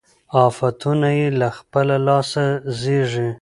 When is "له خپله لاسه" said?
1.39-2.45